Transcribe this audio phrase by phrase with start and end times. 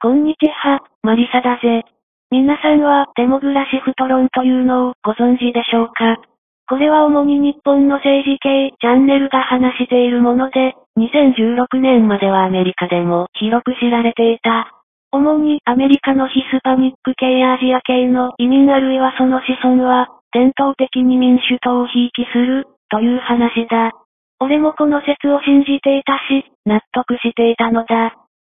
[0.00, 1.82] こんにちは、マリサだぜ。
[2.30, 6.22] 皆さんはデモグラシフト論というのをご存知でしょうか？
[6.70, 14.70] これは主に日本の政治系チャンネルが話しているもので、2016年まではアメリカでも広く知られていた。
[15.10, 23.90] 主にアメリカのヒスパニック系アジア系の移民あるいはその子孫は、伝統的に民主党をひいきする、という話だ。
[24.38, 28.14] 俺もこの説を信じていたし、納得していたのだ。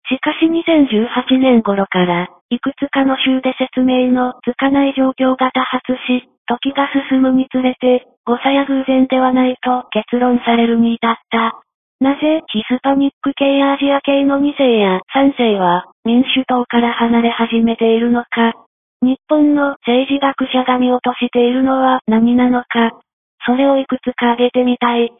[0.09, 11.61] しかし2018年頃から、いくつかの州で説明のつかない状況が多発し、時が進むにつれて、誤差や偶然ではないと結論されるに至った。
[11.99, 18.53] なぜ、ヒスパニック系やアジア系の2世や3世は、民主党から離れ始めているのか。
[19.01, 22.91] 日本の政治学者が見落としているのは何なのか。
[23.45, 25.11] それをいくつか挙げてみたい。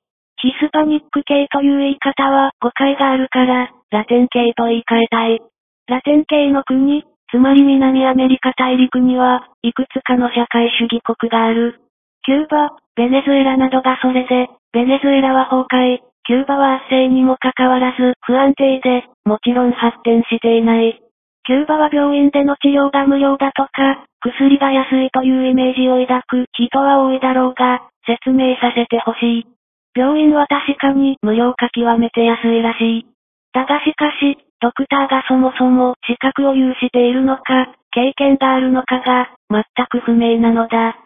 [0.43, 5.39] ヒスパニック系という言い方は誤解があるから、ラテン系と言い換えたい。
[5.87, 11.79] ラテン系の国、つまり南アメリカ大陸には、いくつかの社会主義国がある。
[12.25, 21.01] キューバ、ベネズエラなどがそれで、ベネズエラは崩壊、キューバは圧政にもかかわらず不安定で、もちろん発展していない。
[21.45, 29.47] キューバは病院での治療が無料だとか、薬が安いというイメージを抱く人は多いだろうが、説明させてほしい。
[29.95, 33.05] 病院は確かに無料か極めて安いらしい。
[33.53, 40.97] だがしかし、ドクターがそもそも資格を有しているのか、経験があるのかが、全く不明なのだ。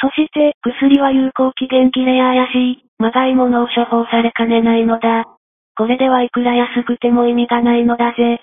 [0.00, 5.24] そして、薬は有効期限切れや怪しい、まがいものを処方されかねないのだ。
[5.76, 8.40] これではいくら安くても意味がないのだぜ。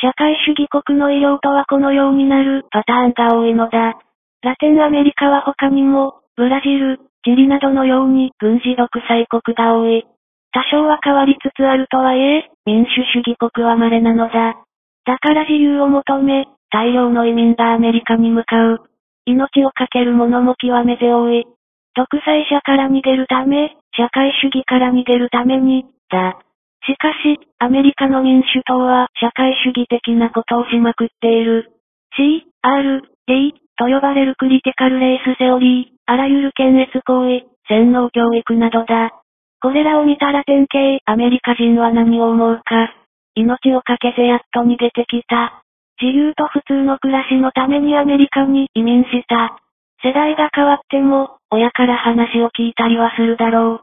[0.00, 3.94] 社会主義国の医療とはこのようになるパターンが多いのだ。
[4.42, 10.06] ラテンアメリカは他にも、ブラジル、チリなどのように軍事独裁国が多い。
[10.52, 14.54] 多少は変わりつつあるとはいえ、民主主義国は稀なのだ。
[15.04, 18.78] だから自由を求め、大量の移民がアメリカに向かう。
[19.24, 21.44] 命を懸ける者も極めて多い。
[21.96, 26.38] 独裁者から逃げるため、社会主義から逃げるために、だ。
[26.86, 31.72] しかし、アメリカの民主党は社会主義的なことをしまくっている。
[32.16, 39.12] C、R、D と呼ばれるクリティカルレースセオリー、あらゆる検閲行為、洗脳教育などだ。
[39.60, 42.94] これらを見たら典型、アメリカ人は何を思うか。
[43.34, 45.62] 命を懸けてやっと逃げてきた。
[46.00, 49.58] 自由と普通の暮らしのためにアメリカに移民した。
[50.02, 53.80] 世代が変わっても、親から話を聞いたりはするだろう。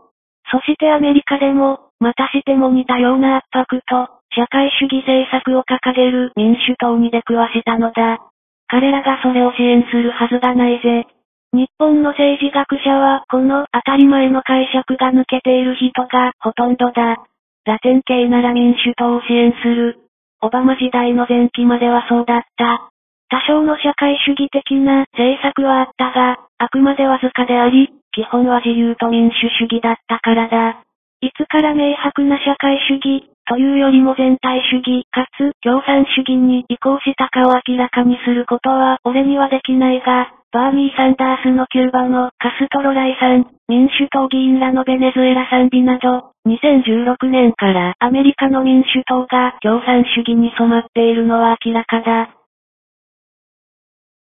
[0.51, 8.32] そしてアメリカでも、またしても似たような圧迫と、社会主義政策を掲げる民主党に出くわしたのだ。
[8.67, 11.07] 彼らがそれを支援するはずがないぜ。
[11.53, 17.23] 日本の政治学者はこの当たり前の解釈が抜けている人がほとんどだ。
[17.65, 19.99] ラテン系なら民主党を支援する。
[20.41, 22.89] オバマ時代の前期まではそうだった。
[23.29, 30.83] 多少の社会主義的な政策はあったが、あくまでわずかであり、基本は自由と民主主義だったからだ。
[31.23, 52.35] いつから明白な社会主義、というよりも全体主義、かつ共産主義に移行したかを明らかにすることは俺にはできないが、バーニー・サンダースのキューバのカストロライさん、民主党議員らのベネズエラ賛美など、2016年からアメリカの民主党が共産主義に染まっているのは明らかだ。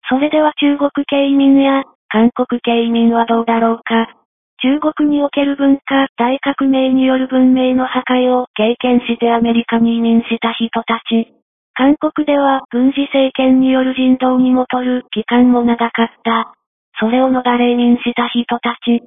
[0.07, 4.15] それでは中国系移民や韓国系移民はどうだろうか。
[4.65, 11.29] 中国における文化、大革命による文明の破壊を経験してアメリカに移民した人たち。
[11.75, 16.55] 韓国では軍事政権による人道にもとる期間も長かった。
[16.99, 19.03] それを逃れ移民した人たち。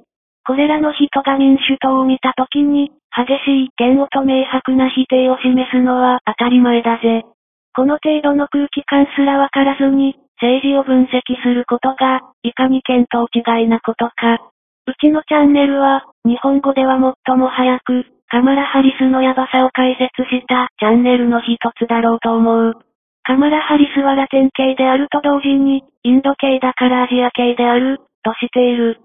[0.47, 7.25] これらの人が民主党を見た時に、激しい嫌悪と明白な否定を示すのは当たり前だぜ。
[7.75, 14.39] この程度の空気感すらわからずに、政治を分析することが、いかに見当違いなことか。
[14.89, 22.73] うちのチャンネルは、日本語では最も早く、カマラハリスのヤバさを解説したチャンネルの一つだろうと思う。
[23.21, 28.97] カマラハリスはラテン系であると同時に、インド系だからアジア系である、としている。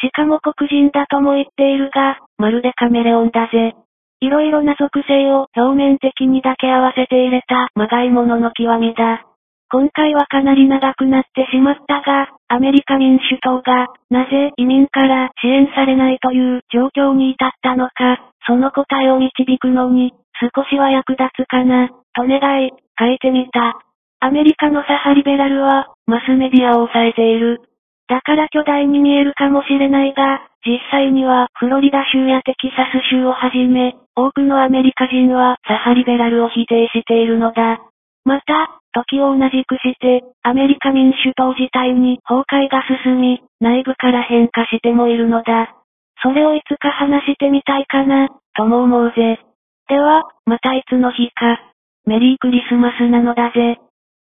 [0.00, 3.74] しかも黒人だとも言っているが、まるでカメレオンだぜ。
[4.20, 9.26] いろいろな属性を表面的にだけ合わせて入れたまがいものの極みだ。
[9.72, 20.12] 今回はかなり長くなってしまったが、アメリカ民主党が、なぜ移民から支援されないという状況に至ったのか、その答えを導くのに、
[20.54, 22.70] 少しは役立つかな、と願い、
[23.00, 23.80] 書いてみた。
[24.20, 27.62] アメリカのサハリベラルは、マスメディアを抑えている。
[28.08, 37.80] だから巨大に見えるかもしれないが、実際にはフロリダ州やテキサス州をはじめ、多くのアメリカ人はサハリベラルを否定しているのだ。
[38.26, 45.74] また、時を同じくして、アメリカ民主党自体に崩壊が進み、内部から変化してもいるのだ。
[46.22, 49.40] それをいつか話してみたいかな、とも思うぜ。
[49.88, 51.60] では、またいつの日か。
[52.06, 53.78] メリークリスマスなのだぜ。